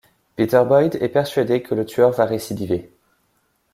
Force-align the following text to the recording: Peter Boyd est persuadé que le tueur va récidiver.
Peter 0.35 0.63
Boyd 0.67 0.95
est 0.95 1.09
persuadé 1.09 1.61
que 1.61 1.75
le 1.75 1.85
tueur 1.85 2.09
va 2.09 2.25
récidiver. 2.25 2.89